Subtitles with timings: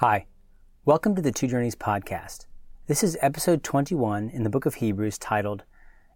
[0.00, 0.26] Hi,
[0.84, 2.46] welcome to the Two Journeys podcast.
[2.86, 5.64] This is episode 21 in the book of Hebrews titled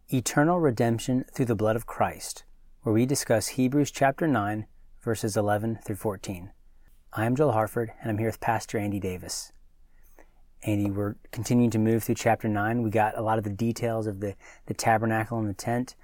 [0.09, 2.45] Eternal Redemption Through the Blood of Christ,
[2.83, 4.69] where we discuss Hebrews chapter 9,
[5.03, 6.53] verses 11 through 14.
[7.13, 9.51] I am Joel Harford, and I'm here with Pastor Andy Davis.
[10.63, 12.83] Andy, we're continuing to move through chapter 9.
[12.85, 14.37] We got a lot of the details of the,
[14.67, 15.97] the tabernacle and the tent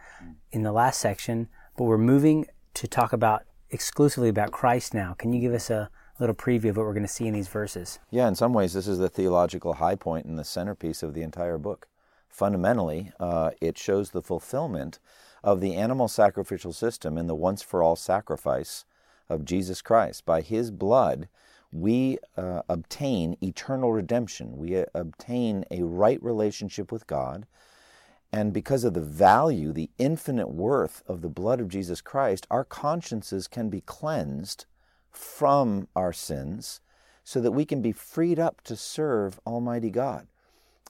[0.51, 5.15] in the last section, but we're moving to talk about exclusively about Christ now.
[5.15, 5.91] Can you give us a
[6.21, 7.99] little preview of what we're going to see in these verses.
[8.11, 11.23] Yeah, in some ways, this is the theological high point and the centerpiece of the
[11.23, 11.89] entire book.
[12.29, 14.99] Fundamentally, uh, it shows the fulfillment
[15.43, 18.85] of the animal sacrificial system in the once for all sacrifice
[19.29, 20.25] of Jesus Christ.
[20.27, 21.29] By his blood,
[21.71, 24.57] we uh, obtain eternal redemption.
[24.57, 27.47] We uh, obtain a right relationship with God.
[28.33, 32.65] And because of the value, the infinite worth of the blood of Jesus Christ, our
[32.65, 34.67] consciences can be cleansed
[35.11, 36.81] from our sins
[37.25, 40.27] so that we can be freed up to serve Almighty God.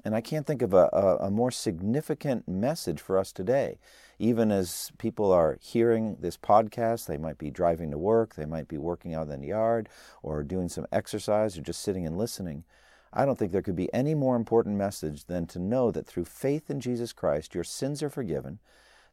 [0.05, 3.79] And I can't think of a, a, a, more significant message for us today.
[4.19, 8.69] Even as people are hearing this podcast, they might be driving to work, they might
[8.69, 9.89] be working out in the yard,
[10.23, 12.65] or doing some exercise, or just sitting and listening.
[13.13, 16.27] I don't think there could be any more important message than to know that through
[16.27, 18.61] faith in Jesus Christ, your sins are forgiven,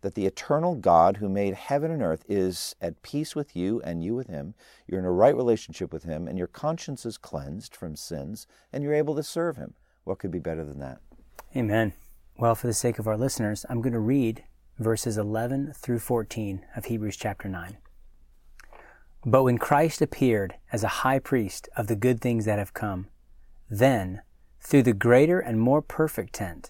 [0.05, 4.03] that the eternal God who made heaven and earth is at peace with you and
[4.03, 4.53] you with him.
[4.85, 8.83] You're in a right relationship with him, and your conscience is cleansed from sins, and
[8.83, 9.73] you're able to serve him.
[10.03, 10.99] What could be better than that?
[11.55, 11.93] Amen.
[12.37, 14.43] Well, for the sake of our listeners, I'm going to read
[14.77, 17.77] verses 11 through 14 of Hebrews chapter 9.
[19.25, 23.07] But when Christ appeared as a high priest of the good things that have come,
[23.71, 24.21] then,
[24.59, 26.69] through the greater and more perfect tent,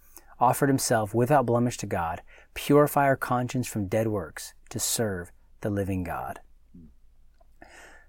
[0.41, 2.21] offered himself without blemish to God,
[2.55, 5.31] purify our conscience from dead works to serve
[5.61, 6.39] the living God.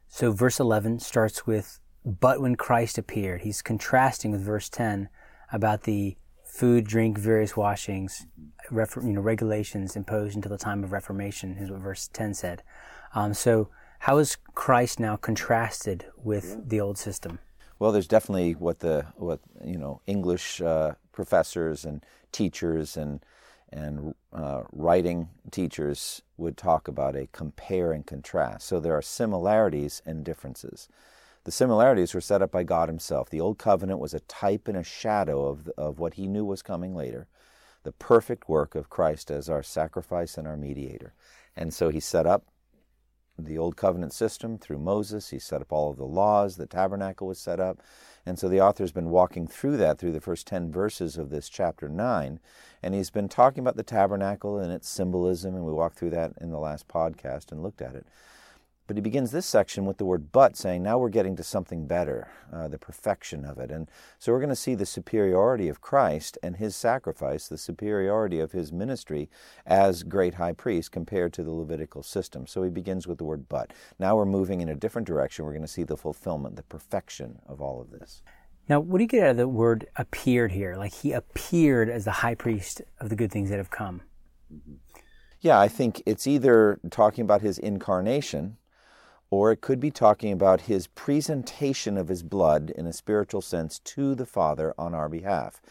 [0.08, 3.42] So verse 11 starts with, but when Christ appeared.
[3.42, 5.08] He's contrasting with verse 10
[5.52, 8.26] about the food, drink, various washings,
[8.70, 12.62] you know, regulations imposed until the time of Reformation, is what verse 10 said.
[13.14, 13.68] Um, so
[14.00, 17.38] how is Christ now contrasted with the old system?
[17.78, 23.24] Well, there's definitely what the what you know English uh, professors and teachers and
[23.74, 28.66] and uh, writing teachers would talk about a compare and contrast.
[28.66, 30.88] So there are similarities and differences.
[31.44, 33.30] The similarities were set up by God Himself.
[33.30, 36.62] The Old Covenant was a type and a shadow of, of what He knew was
[36.62, 37.28] coming later,
[37.82, 41.14] the perfect work of Christ as our sacrifice and our mediator.
[41.56, 42.44] And so He set up
[43.38, 45.30] the Old Covenant system through Moses.
[45.30, 46.56] He set up all of the laws.
[46.56, 47.80] The tabernacle was set up.
[48.24, 51.48] And so the author's been walking through that through the first 10 verses of this
[51.48, 52.38] chapter 9.
[52.82, 55.54] And he's been talking about the tabernacle and its symbolism.
[55.54, 58.06] And we walked through that in the last podcast and looked at it.
[58.86, 61.86] But he begins this section with the word but, saying, now we're getting to something
[61.86, 63.70] better, uh, the perfection of it.
[63.70, 63.88] And
[64.18, 68.52] so we're going to see the superiority of Christ and his sacrifice, the superiority of
[68.52, 69.30] his ministry
[69.64, 72.46] as great high priest compared to the Levitical system.
[72.46, 73.72] So he begins with the word but.
[73.98, 75.44] Now we're moving in a different direction.
[75.44, 78.22] We're going to see the fulfillment, the perfection of all of this.
[78.68, 80.76] Now, what do you get out of the word appeared here?
[80.76, 84.02] Like he appeared as the high priest of the good things that have come.
[85.40, 88.56] Yeah, I think it's either talking about his incarnation
[89.32, 93.78] or it could be talking about his presentation of his blood in a spiritual sense
[93.78, 95.62] to the Father on our behalf.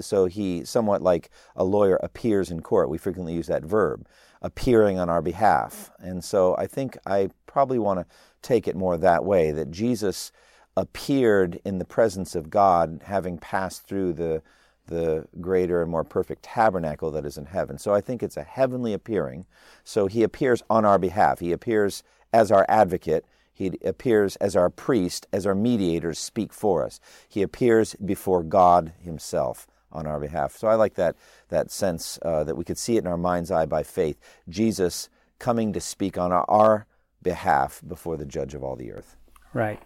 [0.00, 4.08] So he, somewhat like a lawyer appears in court, we frequently use that verb,
[4.42, 5.88] appearing on our behalf.
[6.00, 8.06] And so I think I probably want to
[8.42, 10.32] take it more that way that Jesus
[10.76, 14.42] appeared in the presence of God, having passed through the
[14.88, 17.76] the greater and more perfect tabernacle that is in heaven.
[17.76, 19.44] So I think it's a heavenly appearing.
[19.82, 21.40] So he appears on our behalf.
[21.40, 23.24] He appears as our advocate.
[23.52, 27.00] He appears as our priest, as our mediators speak for us.
[27.28, 30.56] He appears before God Himself on our behalf.
[30.56, 31.16] So I like that,
[31.48, 34.18] that sense uh, that we could see it in our mind's eye by faith.
[34.48, 35.08] Jesus
[35.38, 36.86] coming to speak on our
[37.22, 39.16] behalf before the judge of all the earth.
[39.54, 39.82] Right.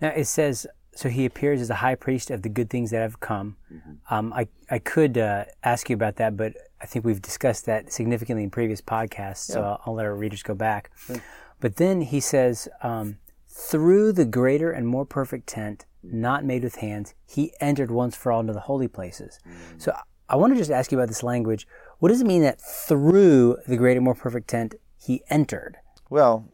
[0.00, 3.02] Now it says, so he appears as a high priest of the good things that
[3.02, 3.56] have come.
[3.72, 4.14] Mm-hmm.
[4.14, 7.92] Um, I, I could uh, ask you about that, but I think we've discussed that
[7.92, 9.54] significantly in previous podcasts, yeah.
[9.54, 10.90] so I'll, I'll, let our readers go back.
[11.06, 11.22] Sure.
[11.60, 16.76] But then he says, um, through the greater and more perfect tent, not made with
[16.76, 17.14] hands.
[17.26, 19.40] He entered once for all into the holy places.
[19.78, 19.94] So
[20.28, 21.66] I want to just ask you about this language.
[21.98, 25.78] What does it mean that through the greater, and more perfect tent, he entered?
[26.10, 26.52] Well,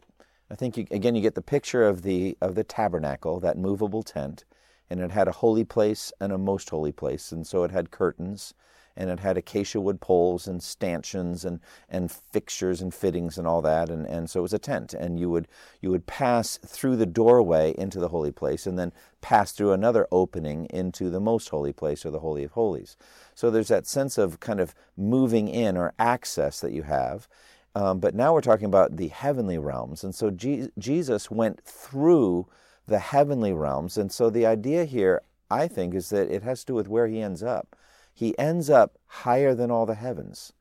[0.49, 4.03] I think you, again you get the picture of the of the tabernacle, that movable
[4.03, 4.45] tent,
[4.89, 7.91] and it had a holy place and a most holy place, and so it had
[7.91, 8.53] curtains,
[8.95, 11.59] and it had acacia wood poles and stanchions and,
[11.89, 15.19] and fixtures and fittings and all that, and, and so it was a tent, and
[15.19, 15.47] you would
[15.81, 18.91] you would pass through the doorway into the holy place, and then
[19.21, 22.97] pass through another opening into the most holy place or the holy of holies.
[23.35, 27.27] So there's that sense of kind of moving in or access that you have.
[27.75, 30.03] Um, but now we're talking about the heavenly realms.
[30.03, 32.47] And so Je- Jesus went through
[32.85, 33.97] the heavenly realms.
[33.97, 37.07] And so the idea here, I think, is that it has to do with where
[37.07, 37.75] he ends up.
[38.13, 40.53] He ends up higher than all the heavens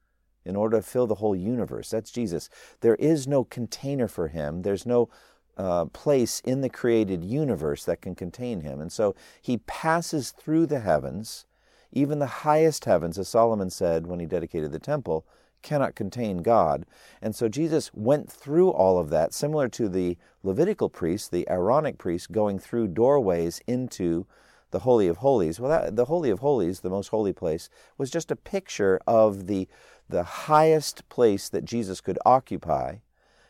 [0.44, 1.90] in order to fill the whole universe.
[1.90, 2.48] That's Jesus.
[2.80, 5.08] There is no container for him, there's no
[5.56, 8.80] uh, place in the created universe that can contain him.
[8.80, 11.44] And so he passes through the heavens,
[11.92, 15.26] even the highest heavens, as Solomon said when he dedicated the temple
[15.62, 16.84] cannot contain God.
[17.20, 21.98] And so Jesus went through all of that, similar to the Levitical priests, the Aaronic
[21.98, 24.26] priests, going through doorways into
[24.72, 25.60] the Holy of Holies.
[25.60, 29.46] Well, that, the Holy of Holies, the most holy place, was just a picture of
[29.46, 29.68] the,
[30.08, 32.96] the highest place that Jesus could occupy,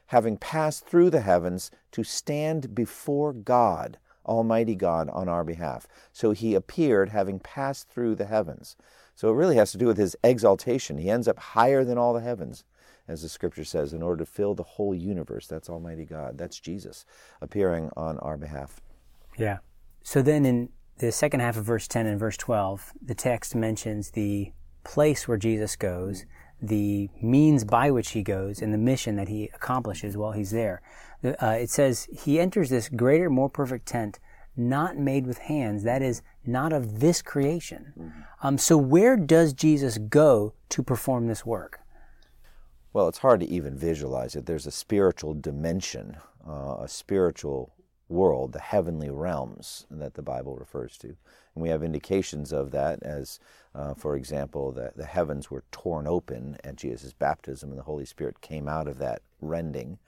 [0.06, 5.86] having passed through the heavens to stand before God, Almighty God, on our behalf.
[6.12, 8.76] So he appeared having passed through the heavens.
[9.14, 10.98] So it really has to do with his exaltation.
[10.98, 12.64] He ends up higher than all the heavens,
[13.06, 15.46] as the scripture says, in order to fill the whole universe.
[15.46, 16.38] That's Almighty God.
[16.38, 17.04] That's Jesus
[17.40, 18.80] appearing on our behalf.
[19.36, 19.58] Yeah.
[20.02, 20.70] So then in
[21.02, 24.52] the second half of verse 10 and verse 12, the text mentions the
[24.84, 26.25] place where Jesus goes,
[26.60, 30.81] the means by which he goes, and the mission that he accomplishes while he's there.
[31.25, 34.20] Uh, it says, He enters this greater, more perfect tent
[34.56, 37.93] not made with hands, that is, not of this creation.
[37.98, 38.20] Mm-hmm.
[38.46, 41.81] Um, so, where does Jesus go to perform this work?
[42.93, 44.46] Well, it's hard to even visualize it.
[44.46, 47.72] There's a spiritual dimension, uh, a spiritual
[48.12, 51.08] world, the heavenly realms that the Bible refers to.
[51.08, 53.40] And we have indications of that, as,
[53.74, 58.04] uh, for example, that the heavens were torn open at Jesus' baptism and the Holy
[58.04, 59.98] Spirit came out of that rending.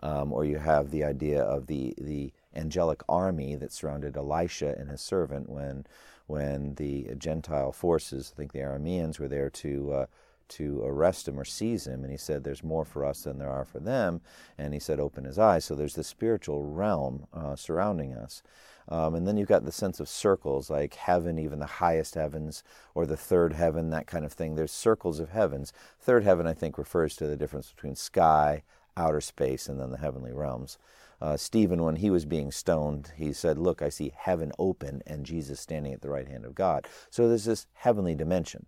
[0.00, 4.90] Um, or you have the idea of the, the angelic army that surrounded Elisha and
[4.90, 5.86] his servant when,
[6.26, 10.06] when the Gentile forces, I think the Arameans, were there to, uh,
[10.50, 12.02] to arrest him or seize him.
[12.02, 14.20] And he said, There's more for us than there are for them.
[14.58, 15.64] And he said, Open his eyes.
[15.64, 18.42] So there's this spiritual realm uh, surrounding us.
[18.88, 22.62] Um, and then you've got the sense of circles, like heaven, even the highest heavens,
[22.94, 24.54] or the third heaven, that kind of thing.
[24.54, 25.72] There's circles of heavens.
[26.00, 28.62] Third heaven, I think, refers to the difference between sky,
[28.96, 30.76] outer space, and then the heavenly realms
[31.24, 35.24] uh, Stephen, when he was being stoned, he said, Look, I see heaven open and
[35.24, 36.86] Jesus standing at the right hand of God.
[37.08, 38.66] So there's this heavenly dimension.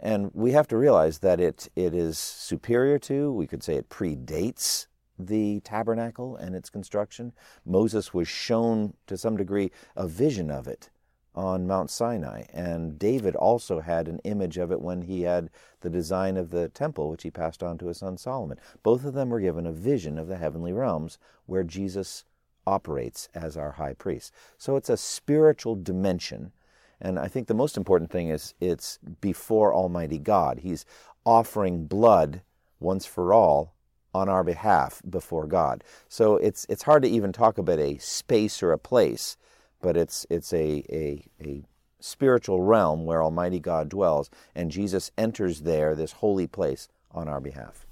[0.00, 3.88] And we have to realize that it, it is superior to, we could say it
[3.88, 4.86] predates
[5.18, 7.32] the tabernacle and its construction.
[7.66, 10.90] Moses was shown to some degree a vision of it
[11.34, 12.44] on Mount Sinai.
[12.52, 15.50] And David also had an image of it when he had
[15.80, 18.58] the design of the temple, which he passed on to his son Solomon.
[18.82, 22.24] Both of them were given a vision of the heavenly realms where Jesus
[22.66, 24.32] operates as our high priest.
[24.58, 26.52] So it's a spiritual dimension.
[27.00, 30.60] And I think the most important thing is it's before Almighty God.
[30.60, 30.84] He's
[31.24, 32.42] offering blood
[32.80, 33.74] once for all
[34.14, 35.84] on our behalf before God.
[36.08, 39.36] So it's it's hard to even talk about a space or a place
[39.80, 41.64] but it's it's a, a, a
[42.00, 47.40] spiritual realm where Almighty God dwells, and Jesus enters there, this holy place, on our
[47.40, 47.86] behalf.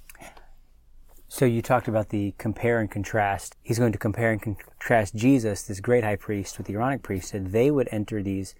[1.28, 3.56] So you talked about the compare and contrast.
[3.62, 7.50] He's going to compare and contrast Jesus, this great high priest, with the Aaronic priesthood.
[7.50, 8.54] They would enter these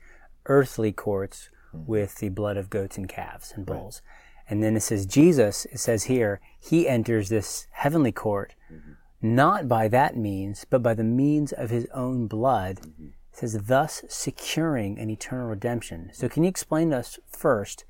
[0.47, 1.91] earthly courts mm-hmm.
[1.91, 4.03] with the blood of goats and calves and bulls.
[4.05, 4.13] Right.
[4.49, 8.93] And then it says Jesus, it says here, he enters this heavenly court, mm-hmm.
[9.21, 12.81] not by that means, but by the means of his own blood.
[12.81, 16.11] Mm-hmm says, thus securing an eternal redemption.
[16.13, 17.85] So, can you explain to us first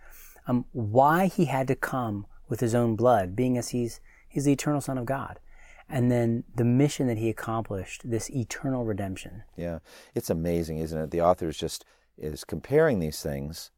[0.47, 4.53] um, why he had to come with his own blood, being as he's, he's the
[4.53, 5.39] eternal Son of God?
[5.89, 9.45] And then the mission that he accomplished, this eternal redemption.
[9.57, 9.79] Yeah,
[10.17, 11.11] it's amazing, isn't it?
[11.13, 11.85] The author is just
[12.19, 13.71] is comparing these things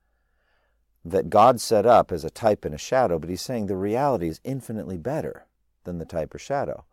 [1.04, 4.28] that God set up as a type and a shadow, but he's saying the reality
[4.28, 5.46] is infinitely better
[5.84, 6.84] than the type or shadow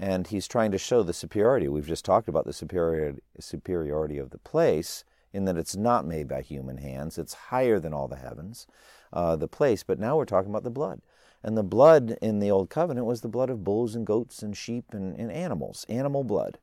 [0.00, 1.68] and he's trying to show the superiority.
[1.68, 6.26] We've just talked about the superiority, superiority of the place in that it's not made
[6.26, 7.18] by human hands.
[7.18, 8.66] It's higher than all the heavens,
[9.12, 9.82] uh, the place.
[9.82, 11.02] But now we're talking about the blood.
[11.42, 14.56] And the blood in the Old Covenant was the blood of bulls and goats and
[14.56, 16.58] sheep and, and animals, animal blood.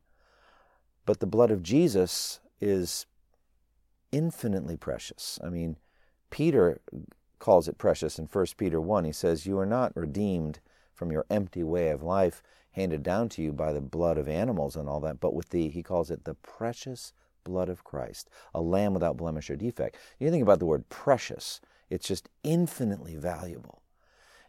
[1.05, 3.05] But the blood of Jesus is
[4.17, 5.39] infinitely precious.
[5.43, 5.77] I mean,
[6.31, 6.81] Peter
[7.37, 9.05] calls it precious in 1 Peter 1.
[9.05, 10.59] He says, You are not redeemed
[10.95, 14.75] from your empty way of life handed down to you by the blood of animals
[14.75, 18.61] and all that, but with the, he calls it the precious blood of Christ, a
[18.61, 19.97] lamb without blemish or defect.
[20.19, 23.83] You think about the word precious, it's just infinitely valuable.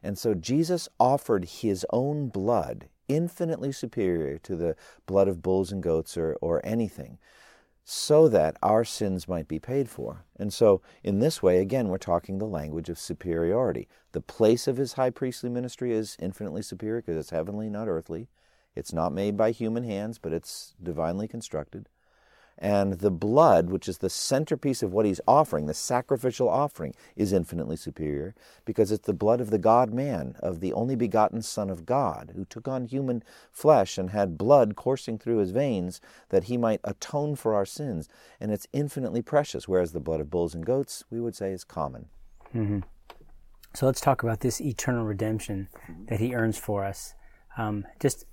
[0.02, 5.82] And so Jesus offered his own blood, infinitely superior to the blood of bulls and
[5.82, 7.18] goats or, or anything,
[7.90, 10.26] so that our sins might be paid for.
[10.36, 13.88] And so, in this way, again, we're talking the language of superiority.
[14.12, 18.28] The place of his high priestly ministry is infinitely superior because it's heavenly, not earthly.
[18.76, 21.88] It's not made by human hands, but it's divinely constructed.
[22.60, 27.32] And the blood, which is the centerpiece of what he's offering, the sacrificial offering, is
[27.32, 28.34] infinitely superior
[28.64, 32.32] because it's the blood of the God man, of the only begotten Son of God,
[32.34, 33.22] who took on human
[33.52, 36.00] flesh and had blood coursing through his veins
[36.30, 38.08] that he might atone for our sins.
[38.40, 41.62] And it's infinitely precious, whereas the blood of bulls and goats, we would say, is
[41.62, 42.06] common.
[42.52, 42.80] Mm-hmm.
[43.74, 45.68] So let's talk about this eternal redemption
[46.08, 47.14] that he earns for us.
[47.56, 48.24] Um, just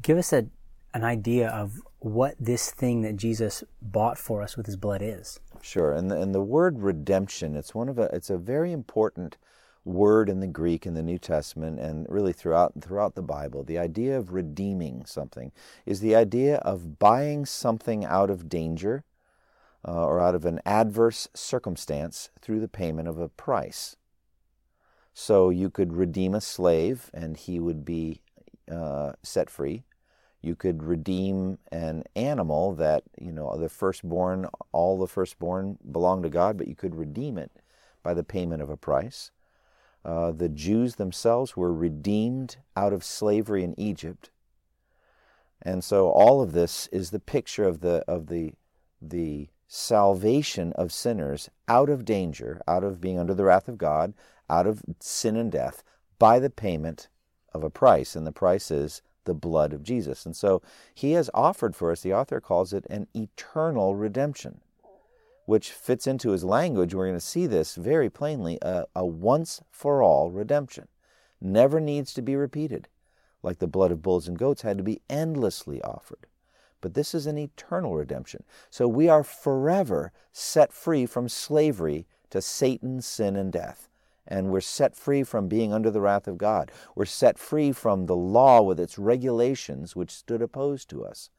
[0.00, 0.46] give us a,
[0.94, 5.40] an idea of what this thing that Jesus bought for us with his blood is.
[5.60, 9.36] Sure, and the, and the word redemption, it's one of a it's a very important
[9.84, 13.64] word in the Greek in the New Testament and really throughout throughout the Bible.
[13.64, 15.50] The idea of redeeming something
[15.84, 19.04] is the idea of buying something out of danger
[19.86, 23.96] uh, or out of an adverse circumstance through the payment of a price.
[25.12, 28.20] So you could redeem a slave and he would be
[28.70, 29.84] uh, set free
[30.44, 36.28] you could redeem an animal that, you know, the firstborn, all the firstborn belong to
[36.28, 37.50] God, but you could redeem it
[38.02, 39.30] by the payment of a price.
[40.04, 44.30] Uh, the Jews themselves were redeemed out of slavery in Egypt.
[45.62, 48.52] And so all of this is the picture of the, of the,
[49.00, 54.12] the salvation of sinners out of danger, out of being under the wrath of God,
[54.50, 55.82] out of sin and death,
[56.18, 57.08] by the payment
[57.54, 58.14] of a price.
[58.14, 60.26] And the price is the blood of Jesus.
[60.26, 60.62] And so
[60.94, 64.60] he has offered for us, the author calls it an eternal redemption,
[65.46, 66.94] which fits into his language.
[66.94, 70.88] We're going to see this very plainly a, a once for all redemption.
[71.40, 72.88] Never needs to be repeated,
[73.42, 76.26] like the blood of bulls and goats had to be endlessly offered.
[76.80, 78.44] But this is an eternal redemption.
[78.70, 83.88] So we are forever set free from slavery to Satan, sin, and death
[84.26, 86.70] and we're set free from being under the wrath of God.
[86.94, 91.30] We're set free from the law with its regulations which stood opposed to us.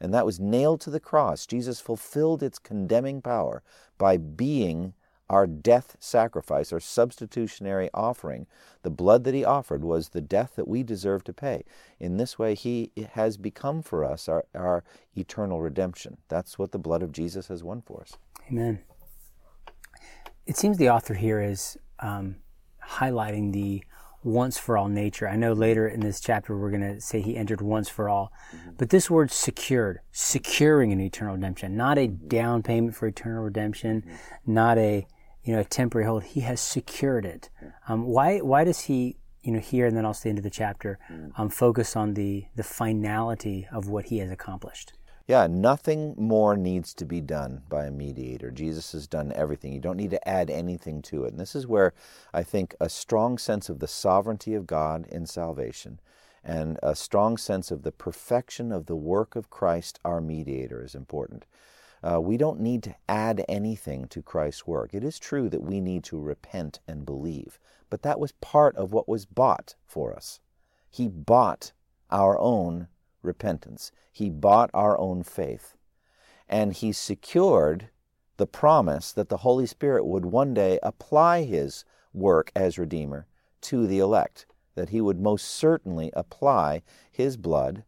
[0.00, 1.46] And that was nailed to the cross.
[1.46, 3.62] Jesus fulfilled its condemning power
[3.98, 4.94] by being
[5.30, 8.46] our death sacrifice, our substitutionary offering.
[8.82, 11.64] The blood that he offered was the death that we deserve to pay.
[11.98, 14.84] In this way, he has become for us our, our
[15.16, 16.18] eternal redemption.
[16.28, 18.18] That's what the blood of Jesus has won for us.
[18.50, 18.80] Amen.
[20.46, 22.36] It seems the author here is um,
[22.86, 23.82] highlighting the
[24.24, 25.28] once for all nature.
[25.28, 28.32] I know later in this chapter we're going to say he entered once for all,
[28.54, 28.70] mm-hmm.
[28.78, 34.02] but this word secured, securing an eternal redemption, not a down payment for eternal redemption,
[34.02, 34.52] mm-hmm.
[34.52, 35.06] not a
[35.44, 36.22] you know a temporary hold.
[36.22, 37.50] He has secured it.
[37.88, 40.50] Um, why why does he you know here and then also the end of the
[40.50, 41.32] chapter mm.
[41.36, 44.92] um, focus on the the finality of what he has accomplished?
[45.26, 48.50] Yeah, nothing more needs to be done by a mediator.
[48.50, 49.72] Jesus has done everything.
[49.72, 51.30] You don't need to add anything to it.
[51.30, 51.94] And this is where
[52.34, 56.00] I think a strong sense of the sovereignty of God in salvation
[56.44, 60.94] and a strong sense of the perfection of the work of Christ, our mediator, is
[60.94, 61.46] important.
[62.02, 64.92] Uh, we don't need to add anything to Christ's work.
[64.92, 67.60] It is true that we need to repent and believe,
[67.90, 70.40] but that was part of what was bought for us.
[70.90, 71.70] He bought
[72.10, 72.88] our own
[73.22, 73.92] repentance.
[74.10, 75.76] He bought our own faith.
[76.48, 77.88] And he secured
[78.36, 83.26] the promise that the Holy Spirit would one day apply his work as Redeemer
[83.62, 87.84] to the elect, that he would most certainly apply his blood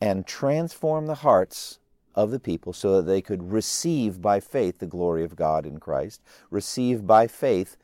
[0.00, 1.78] and transform the hearts
[2.14, 5.78] of the people so that they could receive by faith the glory of God in
[5.78, 7.76] Christ, receive by faith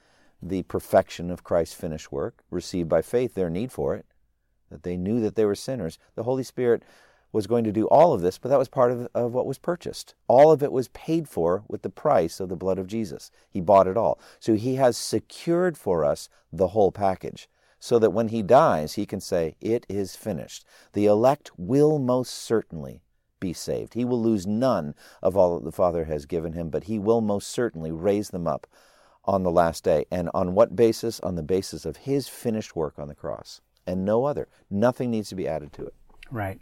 [0.42, 4.06] the perfection of Christ's finished work, receive by faith their need for it,
[4.70, 5.98] that they knew that they were sinners.
[6.14, 6.82] The Holy Spirit
[7.32, 9.58] was going to do all of this, but that was part of, of what was
[9.58, 10.14] purchased.
[10.26, 13.30] All of it was paid for with the price of the blood of Jesus.
[13.48, 14.18] He bought it all.
[14.40, 17.48] So he has secured for us the whole package
[17.78, 20.64] so that when he dies, he can say, It is finished.
[20.92, 23.02] The elect will most certainly
[23.38, 23.94] be saved.
[23.94, 27.22] He will lose none of all that the Father has given him, but he will
[27.22, 28.66] most certainly raise them up
[29.24, 30.04] on the last day.
[30.10, 31.20] And on what basis?
[31.20, 34.48] On the basis of his finished work on the cross and no other.
[34.70, 35.94] Nothing needs to be added to it.
[36.30, 36.60] Right.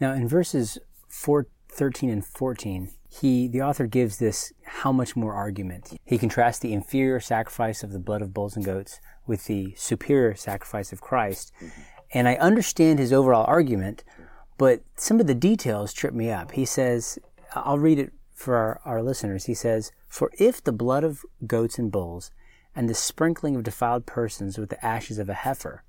[0.00, 0.78] Now, in verses
[1.08, 5.92] four 13 and 14, he the author gives this how much more argument.
[6.04, 10.34] He contrasts the inferior sacrifice of the blood of bulls and goats with the superior
[10.34, 11.52] sacrifice of Christ.
[11.60, 11.80] Mm-hmm.
[12.12, 14.04] And I understand his overall argument,
[14.56, 16.52] but some of the details trip me up.
[16.52, 17.18] He says,
[17.54, 19.46] I'll read it for our, our listeners.
[19.46, 22.30] He says, For if the blood of goats and bulls
[22.74, 25.82] and the sprinkling of defiled persons with the ashes of a heifer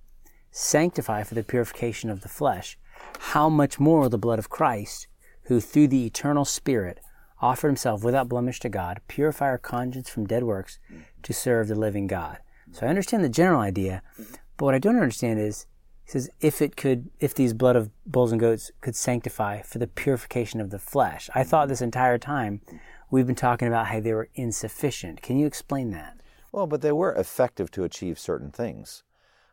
[0.58, 2.78] sanctify for the purification of the flesh,
[3.20, 5.06] how much more will the blood of Christ,
[5.44, 7.02] who through the eternal Spirit
[7.42, 10.80] offered himself without blemish to God, purify our conscience from dead works
[11.24, 12.38] to serve the living God.
[12.72, 14.02] So I understand the general idea,
[14.56, 15.66] but what I don't understand is
[16.06, 19.80] he says if it could if these blood of bulls and goats could sanctify for
[19.80, 21.30] the purification of the flesh.
[21.36, 22.62] I thought this entire time
[23.12, 25.22] we've been talking about how they were insufficient.
[25.22, 26.22] Can you explain that?
[26.54, 29.04] Well, but they were effective to achieve certain things.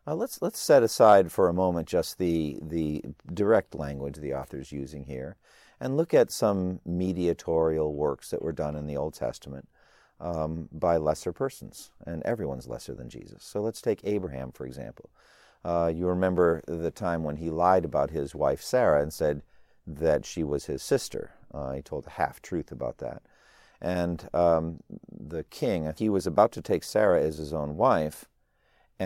[0.06, 4.72] Uh, let's let's set aside for a moment just the the direct language the author's
[4.72, 5.36] using here,
[5.80, 9.68] and look at some mediatorial works that were done in the Old Testament
[10.20, 13.44] um, by lesser persons, and everyone's lesser than Jesus.
[13.44, 15.10] So let's take Abraham for example.
[15.64, 19.42] Uh, you remember the time when he lied about his wife Sarah and said
[19.86, 21.30] that she was his sister.
[21.54, 23.22] Uh, he told a half truth about that.
[23.80, 24.80] And um,
[25.10, 28.26] the king, he was about to take Sarah as his own wife,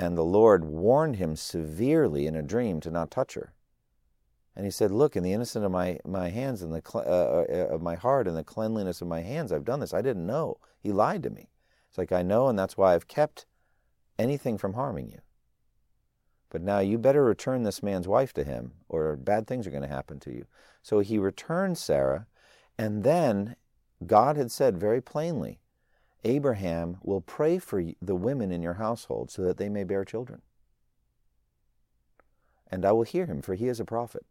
[0.04, 3.54] and the Lord warned him severely in a dream to not touch her.
[4.54, 7.74] And he said, "Look, in the innocence of my, my hands and the uh, uh,
[7.74, 9.94] of my heart and the cleanliness of my hands, I've done this.
[9.94, 10.58] I didn't know.
[10.78, 11.48] He lied to me.
[11.88, 13.46] It's like I know, and that's why I've kept
[14.18, 15.20] anything from harming you.
[16.50, 19.82] But now you better return this man's wife to him, or bad things are going
[19.82, 20.46] to happen to you."
[20.82, 22.26] So he returned Sarah,
[22.76, 23.56] and then
[24.06, 25.58] God had said very plainly,
[26.26, 30.42] Abraham will pray for the women in your household so that they may bear children.
[32.68, 34.26] And I will hear him, for he is a prophet.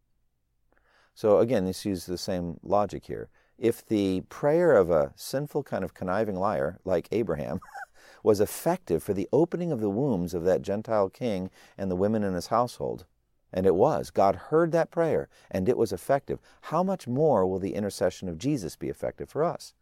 [1.14, 3.30] So again, this uses the same logic here.
[3.58, 7.62] If the prayer of a sinful kind of conniving liar like Abraham
[8.24, 12.25] was effective for the opening of the wombs of that Gentile king and the women
[12.25, 13.05] in his household,
[13.53, 17.60] and it was, God heard that prayer and it was effective, how much more will
[17.60, 19.74] the intercession of Jesus be effective for us?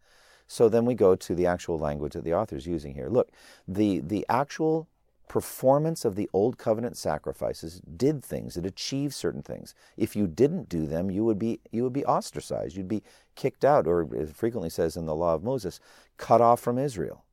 [0.47, 3.09] So then we go to the actual language that the author is using here.
[3.09, 3.31] Look,
[3.67, 4.87] the, the actual
[5.27, 8.55] performance of the old covenant sacrifices did things.
[8.55, 9.73] It achieved certain things.
[9.97, 12.75] If you didn't do them you would be you would be ostracized.
[12.75, 13.03] You'd be
[13.35, 15.79] kicked out or it frequently says in the law of moses
[16.17, 17.25] cut off from israel.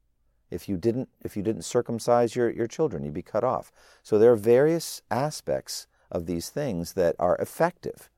[0.51, 3.71] If you didn't if you didn't circumcise your, your children you'd be cut off.
[4.03, 8.09] So there are various aspects of these things that are effective.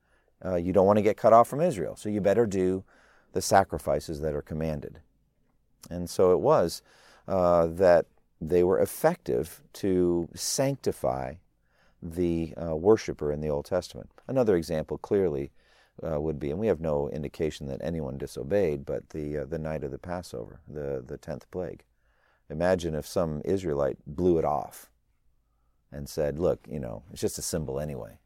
[0.45, 2.83] Uh, you don't want to get cut off from israel so you better do
[3.33, 5.01] the sacrifices that are commanded.
[5.89, 6.81] And so it was
[7.27, 8.05] uh, that
[8.39, 11.35] they were effective to sanctify
[12.01, 14.09] the uh, worshiper in the Old Testament.
[14.27, 15.51] Another example clearly
[16.05, 19.59] uh, would be, and we have no indication that anyone disobeyed, but the uh, the
[19.59, 21.83] night of the Passover, the the tenth plague.
[22.49, 24.89] Imagine if some Israelite blew it off
[25.91, 28.19] and said, "Look, you know, it's just a symbol anyway.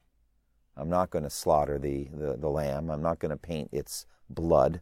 [0.76, 2.89] I'm not going to slaughter the, the the lamb.
[2.89, 4.82] I'm not going to paint its blood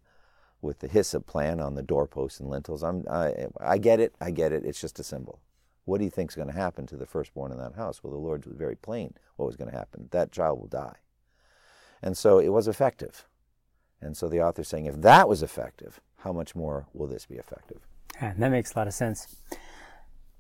[0.65, 2.84] with the hyssop plant on the doorposts and lintels.
[2.84, 4.13] I'm, I, I get it.
[4.19, 4.65] I get it.
[4.65, 5.39] It's just a symbol.
[5.86, 8.04] What do you think is going to happen to the firstborn in that house?
[8.04, 10.10] Well, the Lord was very plain what was going to happen.
[10.12, 10.97] That child will die.
[12.01, 13.25] And so it was effective.
[14.01, 17.25] And so the author is saying, if that was effective, how much more will this
[17.25, 17.80] be effective?
[18.21, 19.36] Yeah, that makes a lot of sense.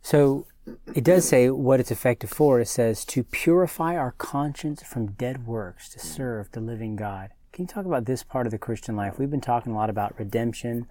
[0.01, 0.45] So
[0.93, 2.59] it does say what it's effective for.
[2.59, 7.31] It says to purify our conscience from dead works to serve the living God.
[7.55, 9.17] Can you talk about this part of the Christian life?
[9.17, 10.87] We've been talking a lot about redemption,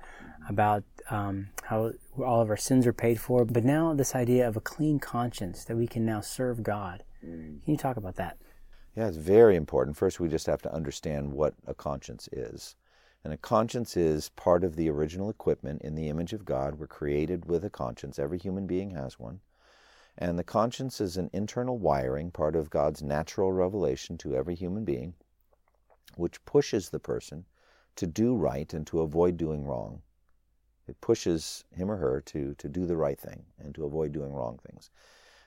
[0.49, 4.57] about um, how all of our sins are paid for, but now this idea of
[4.57, 7.05] a clean conscience that we can now serve God.
[7.21, 8.39] Can you talk about that?
[8.97, 9.99] Yeah, it's very important.
[9.99, 12.77] First, we just have to understand what a conscience is.
[13.25, 16.79] And a conscience is part of the original equipment in the image of God.
[16.79, 18.19] We're created with a conscience.
[18.19, 19.41] Every human being has one.
[20.17, 24.87] And the conscience is an internal wiring, part of God's natural revelation to every human
[24.87, 25.13] being
[26.17, 27.45] which pushes the person
[27.97, 30.03] to do right and to avoid doing wrong.
[30.87, 34.33] It pushes him or her to, to do the right thing and to avoid doing
[34.33, 34.91] wrong things.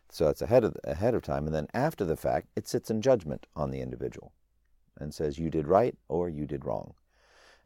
[0.10, 1.46] So it's ahead of, ahead of time.
[1.46, 4.32] And then after the fact, it sits in judgment on the individual
[5.00, 6.94] and says, you did right or you did wrong.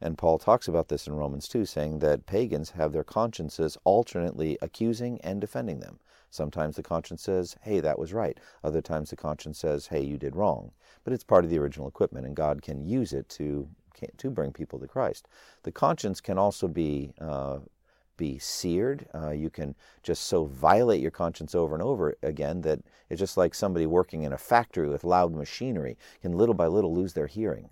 [0.02, 4.58] And Paul talks about this in Romans 2, saying that pagans have their consciences alternately
[4.60, 6.00] accusing and defending them.
[6.30, 8.38] Sometimes the conscience says, hey, that was right.
[8.64, 10.72] Other times the conscience says, hey, you did wrong
[11.04, 13.68] but it's part of the original equipment, and God can use it to
[14.16, 15.28] to bring people to Christ.
[15.62, 17.58] The conscience can also be uh,
[18.16, 19.06] be seared.
[19.14, 23.36] Uh, you can just so violate your conscience over and over again that it's just
[23.36, 27.26] like somebody working in a factory with loud machinery can little by little lose their
[27.28, 27.70] hearing.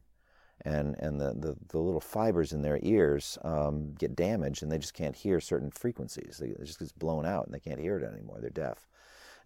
[0.62, 4.79] And and the, the, the little fibers in their ears um, get damaged and they
[4.79, 6.38] just can't hear certain frequencies.
[6.40, 8.38] They, it just gets blown out and they can't hear it anymore.
[8.40, 8.87] They're deaf.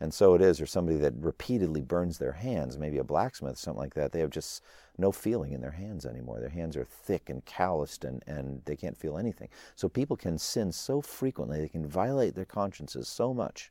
[0.01, 3.81] And so it is, or somebody that repeatedly burns their hands, maybe a blacksmith, something
[3.81, 4.63] like that, they have just
[4.99, 6.41] no feeling in their hands anymore.
[6.41, 9.49] Their hands are thick and calloused and, and they can't feel anything.
[9.77, 13.71] So people can sin so frequently, they can violate their consciences so much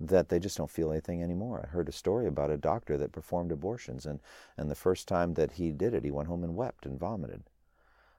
[0.00, 1.62] that they just don't feel anything anymore.
[1.62, 4.20] I heard a story about a doctor that performed abortions, and,
[4.56, 7.42] and the first time that he did it, he went home and wept and vomited.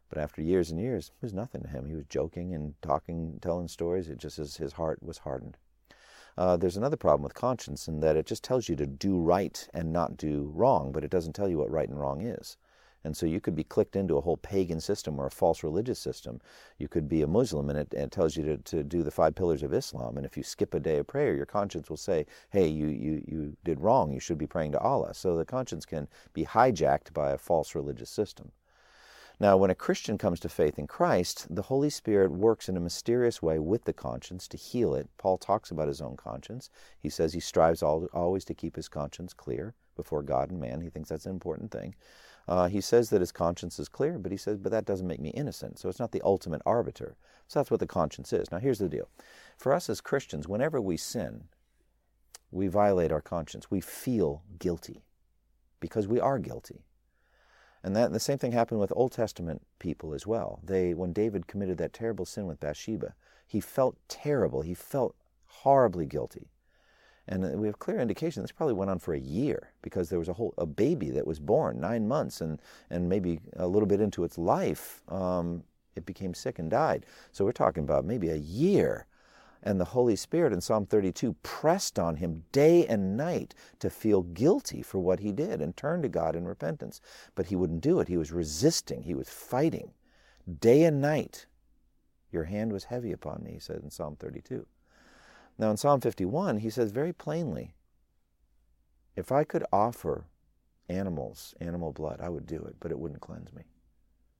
[0.09, 1.85] But after years and years, it was nothing to him.
[1.85, 4.09] He was joking and talking, telling stories.
[4.09, 5.57] It just his, his heart was hardened.
[6.37, 9.67] Uh, there's another problem with conscience in that it just tells you to do right
[9.73, 12.57] and not do wrong, but it doesn't tell you what right and wrong is.
[13.03, 15.99] And so you could be clicked into a whole pagan system or a false religious
[15.99, 16.39] system.
[16.77, 19.11] You could be a Muslim and it, and it tells you to, to do the
[19.11, 20.17] five pillars of Islam.
[20.17, 23.23] And if you skip a day of prayer, your conscience will say, hey, you, you,
[23.27, 24.13] you did wrong.
[24.13, 25.13] You should be praying to Allah.
[25.13, 28.51] So the conscience can be hijacked by a false religious system.
[29.39, 32.79] Now, when a Christian comes to faith in Christ, the Holy Spirit works in a
[32.79, 35.09] mysterious way with the conscience to heal it.
[35.17, 36.69] Paul talks about his own conscience.
[36.99, 40.81] He says he strives always to keep his conscience clear before God and man.
[40.81, 41.95] He thinks that's an important thing.
[42.51, 45.21] Uh, he says that his conscience is clear, but he says, but that doesn't make
[45.21, 45.79] me innocent.
[45.79, 47.15] So it's not the ultimate arbiter.
[47.47, 48.51] So that's what the conscience is.
[48.51, 49.07] Now, here's the deal.
[49.57, 51.45] For us as Christians, whenever we sin,
[52.51, 53.71] we violate our conscience.
[53.71, 55.05] We feel guilty
[55.79, 56.83] because we are guilty.
[57.85, 60.59] And that the same thing happened with Old Testament people as well.
[60.61, 63.15] They when David committed that terrible sin with Bathsheba,
[63.47, 64.61] he felt terrible.
[64.61, 66.49] He felt horribly guilty.
[67.31, 70.27] And we have clear indication this probably went on for a year because there was
[70.27, 74.01] a whole a baby that was born nine months and and maybe a little bit
[74.01, 75.63] into its life, um,
[75.95, 77.05] it became sick and died.
[77.31, 79.07] So we're talking about maybe a year.
[79.63, 84.23] And the Holy Spirit in Psalm 32 pressed on him day and night to feel
[84.23, 86.99] guilty for what he did and turn to God in repentance.
[87.35, 88.07] But he wouldn't do it.
[88.07, 89.91] He was resisting, he was fighting
[90.59, 91.45] day and night.
[92.31, 94.65] Your hand was heavy upon me, he said in Psalm 32.
[95.57, 97.73] Now, in Psalm 51, he says very plainly,
[99.15, 100.25] if I could offer
[100.89, 103.63] animals, animal blood, I would do it, but it wouldn't cleanse me.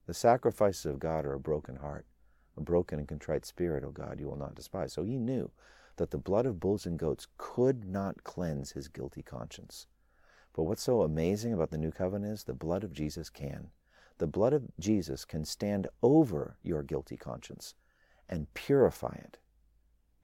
[0.06, 2.06] The sacrifices of God are a broken heart,
[2.56, 4.92] a broken and contrite spirit, O God, you will not despise.
[4.92, 5.50] So he knew
[5.96, 9.86] that the blood of bulls and goats could not cleanse his guilty conscience.
[10.54, 13.68] But what's so amazing about the new covenant is the blood of Jesus can.
[14.18, 17.74] The blood of Jesus can stand over your guilty conscience
[18.28, 19.38] and purify it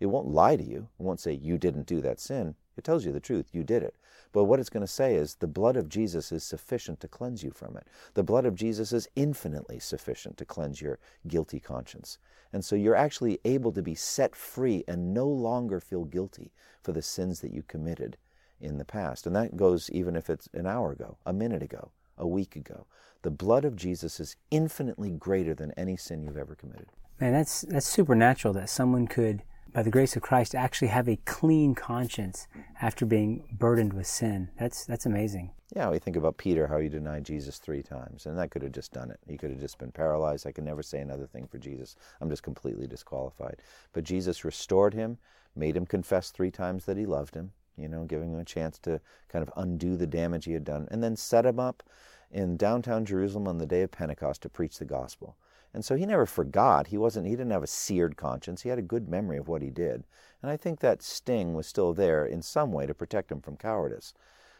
[0.00, 0.88] it won't lie to you.
[0.98, 2.54] It won't say you didn't do that sin.
[2.76, 3.46] It tells you the truth.
[3.52, 3.94] You did it.
[4.32, 7.42] But what it's going to say is the blood of Jesus is sufficient to cleanse
[7.42, 7.86] you from it.
[8.14, 12.18] The blood of Jesus is infinitely sufficient to cleanse your guilty conscience.
[12.52, 16.92] And so you're actually able to be set free and no longer feel guilty for
[16.92, 18.16] the sins that you committed
[18.60, 19.26] in the past.
[19.26, 22.86] And that goes even if it's an hour ago, a minute ago, a week ago.
[23.22, 26.88] The blood of Jesus is infinitely greater than any sin you've ever committed.
[27.20, 31.16] Man, that's that's supernatural that someone could by the grace of Christ, actually have a
[31.24, 32.48] clean conscience
[32.80, 34.48] after being burdened with sin.
[34.58, 35.50] That's that's amazing.
[35.76, 38.72] Yeah, we think about Peter, how he denied Jesus three times, and that could have
[38.72, 39.20] just done it.
[39.28, 40.46] He could have just been paralyzed.
[40.46, 41.94] I can never say another thing for Jesus.
[42.20, 43.60] I'm just completely disqualified.
[43.92, 45.18] But Jesus restored him,
[45.54, 48.78] made him confess three times that he loved him, you know, giving him a chance
[48.80, 51.82] to kind of undo the damage he had done, and then set him up
[52.30, 55.36] in downtown Jerusalem on the day of Pentecost to preach the gospel.
[55.74, 56.88] And so he never forgot.
[56.88, 58.62] He wasn't he didn't have a seared conscience.
[58.62, 60.04] He had a good memory of what he did.
[60.42, 63.56] And I think that sting was still there in some way to protect him from
[63.56, 64.14] cowardice.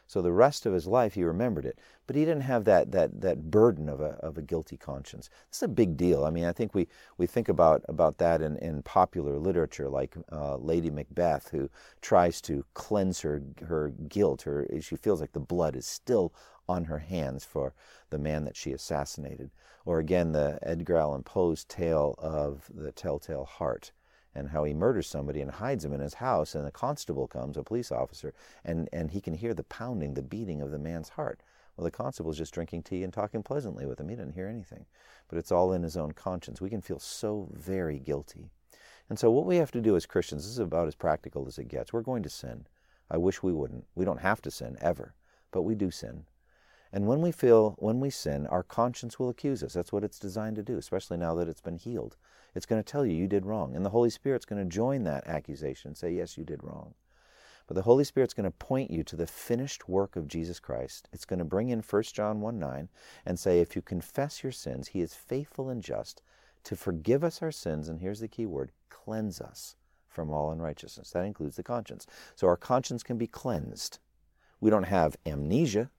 [0.08, 1.78] So the rest of his life he remembered it.
[2.06, 5.28] But he didn't have that that that burden of a of a guilty conscience.
[5.48, 6.24] It's a big deal.
[6.24, 10.16] I mean, I think we, we think about about that in, in popular literature, like
[10.32, 11.68] uh, Lady Macbeth, who
[12.00, 14.42] tries to cleanse her her guilt.
[14.42, 16.32] Her she feels like the blood is still
[16.68, 17.72] on her hands for
[18.10, 19.50] the man that she assassinated.
[19.84, 23.92] Or again, the Edgar Allan Poe's tale of the Telltale Heart
[24.34, 27.56] and how he murders somebody and hides him in his house, and a constable comes,
[27.56, 31.08] a police officer, and, and he can hear the pounding, the beating of the man's
[31.10, 31.40] heart.
[31.76, 34.08] Well, the constable's just drinking tea and talking pleasantly with him.
[34.08, 34.86] He didn't hear anything.
[35.28, 36.60] But it's all in his own conscience.
[36.60, 38.50] We can feel so very guilty.
[39.08, 41.58] And so, what we have to do as Christians, this is about as practical as
[41.58, 41.92] it gets.
[41.92, 42.66] We're going to sin.
[43.10, 43.86] I wish we wouldn't.
[43.94, 45.14] We don't have to sin ever,
[45.50, 46.24] but we do sin.
[46.92, 49.74] And when we feel, when we sin, our conscience will accuse us.
[49.74, 52.16] That's what it's designed to do, especially now that it's been healed.
[52.54, 53.76] It's going to tell you you did wrong.
[53.76, 56.94] And the Holy Spirit's going to join that accusation and say, yes, you did wrong.
[57.66, 61.08] But the Holy Spirit's going to point you to the finished work of Jesus Christ.
[61.12, 62.88] It's going to bring in 1 John 1 9
[63.26, 66.22] and say, if you confess your sins, he is faithful and just
[66.64, 67.88] to forgive us our sins.
[67.88, 69.76] And here's the key word cleanse us
[70.08, 71.10] from all unrighteousness.
[71.10, 72.06] That includes the conscience.
[72.34, 73.98] So our conscience can be cleansed.
[74.60, 75.90] We don't have amnesia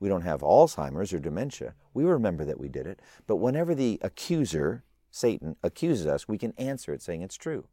[0.00, 1.74] We don't have Alzheimer's or dementia.
[1.94, 3.00] We remember that we did it.
[3.26, 7.68] But whenever the accuser, Satan, accuses us, we can answer it saying it's true.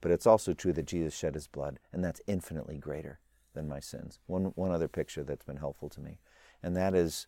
[0.00, 3.20] But it's also true that Jesus shed his blood, and that's infinitely greater
[3.54, 4.18] than my sins.
[4.26, 6.18] One, one other picture that's been helpful to me,
[6.62, 7.26] and that is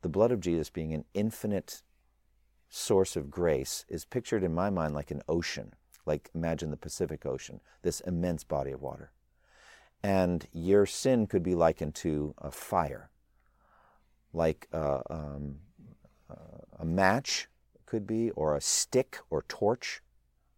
[0.00, 1.82] the blood of Jesus being an infinite
[2.68, 5.74] source of grace is pictured in my mind like an ocean,
[6.06, 9.12] like imagine the Pacific Ocean, this immense body of water.
[10.02, 13.10] And your sin could be likened to a fire,
[14.32, 15.56] like uh, um,
[16.30, 16.34] uh,
[16.78, 17.48] a match
[17.86, 20.02] could be, or a stick or torch,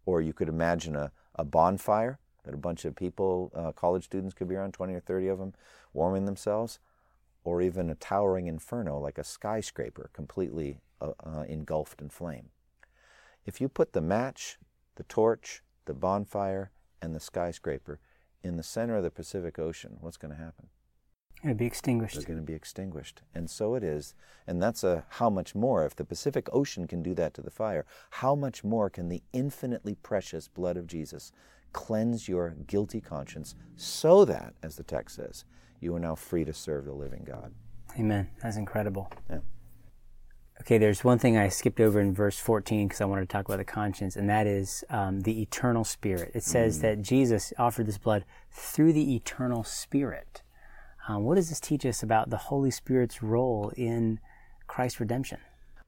[0.07, 4.35] or you could imagine a, a bonfire that a bunch of people, uh, college students
[4.35, 5.55] could be around, 20 or 30 of them,
[5.93, 6.79] warming themselves,
[7.43, 12.51] or even a towering inferno like a skyscraper completely uh, uh, engulfed in flame.
[13.45, 14.59] If you put the match,
[14.97, 16.71] the torch, the bonfire,
[17.03, 17.99] and the skyscraper
[18.43, 20.69] in the center of the Pacific Ocean, what's going to happen?
[21.45, 22.15] It'll be extinguished.
[22.15, 23.21] They're going to be extinguished.
[23.35, 24.15] And so it is.
[24.47, 25.85] And that's a how much more.
[25.85, 29.23] If the Pacific Ocean can do that to the fire, how much more can the
[29.35, 31.33] infinitely precious blood of Jesus
[31.75, 35.45] cleanse your guilty conscience so that, as the text says,
[35.81, 37.53] you are now free to serve the living God?
[37.99, 38.31] Amen.
[38.43, 39.13] That's incredible.
[39.29, 39.41] Yeah.
[40.63, 43.47] Okay, there's one thing I skipped over in verse 14 because I wanted to talk
[43.47, 46.31] about the conscience, and that is um, the eternal spirit.
[46.33, 46.83] It says mm.
[46.83, 50.43] that Jesus offered this blood through the eternal spirit.
[51.07, 54.21] Um, what does this teach us about the Holy Spirit's role in
[54.67, 55.39] Christ's redemption?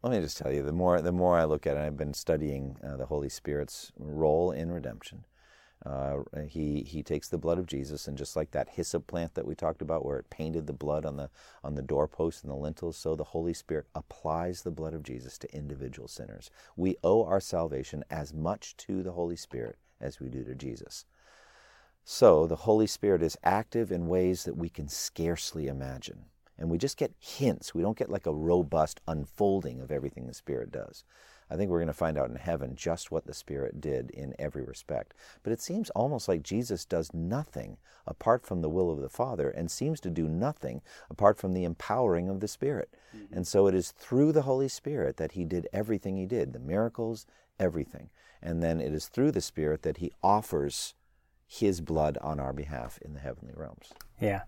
[0.02, 2.14] Let me just tell you, the more the more I look at it, I've been
[2.14, 5.24] studying uh, the Holy Spirit's role in redemption.
[5.84, 9.46] Uh, he he takes the blood of Jesus, and just like that hyssop plant that
[9.46, 11.30] we talked about, where it painted the blood on the
[11.64, 15.38] on the doorposts and the lintels, so the Holy Spirit applies the blood of Jesus
[15.38, 16.50] to individual sinners.
[16.76, 21.06] We owe our salvation as much to the Holy Spirit as we do to Jesus.
[22.08, 26.26] So the Holy Spirit is active in ways that we can scarcely imagine.
[26.56, 27.74] And we just get hints.
[27.74, 31.02] We don't get like a robust unfolding of everything the Spirit does.
[31.50, 34.34] I think we're going to find out in heaven just what the Spirit did in
[34.38, 35.14] every respect.
[35.42, 39.50] But it seems almost like Jesus does nothing apart from the will of the Father
[39.50, 42.94] and seems to do nothing apart from the empowering of the Spirit.
[43.16, 43.34] Mm-hmm.
[43.34, 46.60] And so it is through the Holy Spirit that he did everything he did the
[46.60, 47.26] miracles,
[47.58, 48.10] everything.
[48.40, 50.94] And then it is through the Spirit that he offers
[51.46, 53.92] his blood on our behalf in the heavenly realms.
[54.20, 54.42] Yeah.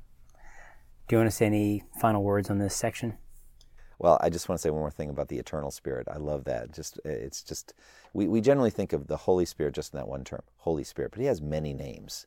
[1.06, 3.16] Do you want to say any final words on this section?
[3.98, 6.06] Well, I just want to say one more thing about the eternal spirit.
[6.08, 6.72] I love that.
[6.72, 7.74] Just it's just
[8.12, 11.11] we, we generally think of the Holy Spirit just in that one term, Holy Spirit,
[11.11, 12.26] but he has many names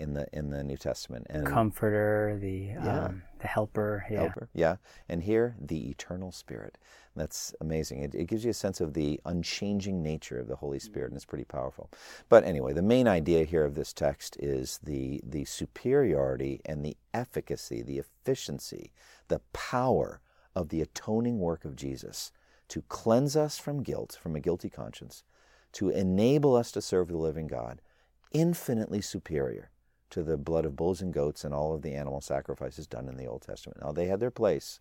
[0.00, 1.26] in the in the New Testament.
[1.30, 3.04] And Comforter, the yeah.
[3.04, 4.20] um, the Helper, yeah.
[4.20, 4.76] Helper, yeah.
[5.08, 6.78] And here, the Eternal Spirit.
[7.14, 8.02] That's amazing.
[8.02, 11.16] It, it gives you a sense of the unchanging nature of the Holy Spirit, and
[11.16, 11.90] it's pretty powerful.
[12.28, 16.96] But anyway, the main idea here of this text is the the superiority and the
[17.12, 18.92] efficacy, the efficiency,
[19.28, 20.20] the power
[20.56, 22.32] of the atoning work of Jesus
[22.68, 25.24] to cleanse us from guilt, from a guilty conscience,
[25.72, 27.82] to enable us to serve the living God,
[28.32, 29.70] infinitely superior
[30.10, 33.16] to the blood of bulls and goats and all of the animal sacrifices done in
[33.16, 33.80] the Old Testament.
[33.82, 34.80] Now, they had their place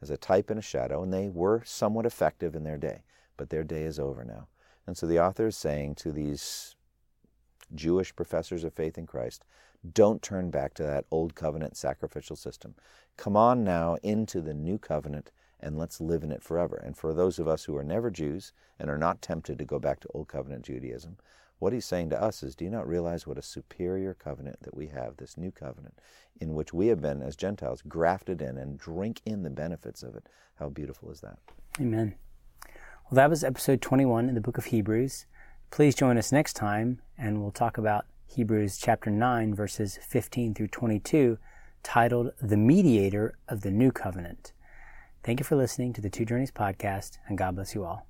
[0.00, 3.02] as a type and a shadow, and they were somewhat effective in their day,
[3.36, 4.48] but their day is over now.
[4.86, 6.74] And so the author is saying to these
[7.74, 9.44] Jewish professors of faith in Christ,
[9.94, 12.74] don't turn back to that old covenant sacrificial system.
[13.16, 15.30] Come on now into the new covenant
[15.60, 16.76] and let's live in it forever.
[16.76, 19.78] And for those of us who are never Jews and are not tempted to go
[19.78, 21.18] back to old covenant Judaism,
[21.60, 24.74] what he's saying to us is, do you not realize what a superior covenant that
[24.74, 25.98] we have, this new covenant,
[26.40, 30.16] in which we have been, as Gentiles, grafted in and drink in the benefits of
[30.16, 30.26] it?
[30.58, 31.38] How beautiful is that?
[31.78, 32.14] Amen.
[32.64, 35.26] Well, that was episode 21 in the book of Hebrews.
[35.70, 40.68] Please join us next time, and we'll talk about Hebrews chapter 9, verses 15 through
[40.68, 41.38] 22,
[41.82, 44.52] titled The Mediator of the New Covenant.
[45.22, 48.09] Thank you for listening to the Two Journeys podcast, and God bless you all.